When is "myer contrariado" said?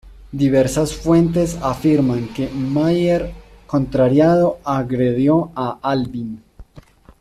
2.55-4.57